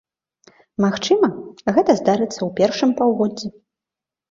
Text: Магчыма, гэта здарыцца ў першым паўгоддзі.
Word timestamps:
Магчыма, 0.85 1.29
гэта 1.77 1.91
здарыцца 2.01 2.37
ў 2.37 2.49
першым 2.63 2.89
паўгоддзі. 3.03 3.55